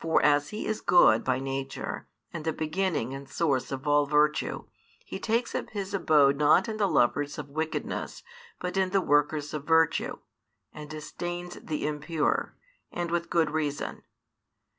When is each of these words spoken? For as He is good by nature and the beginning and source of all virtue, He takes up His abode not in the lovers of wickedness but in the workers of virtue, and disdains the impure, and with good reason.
For 0.00 0.22
as 0.22 0.48
He 0.48 0.64
is 0.66 0.80
good 0.80 1.22
by 1.22 1.40
nature 1.40 2.08
and 2.32 2.46
the 2.46 2.54
beginning 2.54 3.12
and 3.12 3.28
source 3.28 3.70
of 3.70 3.86
all 3.86 4.06
virtue, 4.06 4.64
He 5.04 5.18
takes 5.20 5.54
up 5.54 5.68
His 5.68 5.92
abode 5.92 6.38
not 6.38 6.70
in 6.70 6.78
the 6.78 6.88
lovers 6.88 7.36
of 7.36 7.50
wickedness 7.50 8.22
but 8.58 8.78
in 8.78 8.92
the 8.92 9.02
workers 9.02 9.52
of 9.52 9.64
virtue, 9.66 10.20
and 10.72 10.88
disdains 10.88 11.58
the 11.62 11.86
impure, 11.86 12.56
and 12.90 13.10
with 13.10 13.28
good 13.28 13.50
reason. 13.50 14.04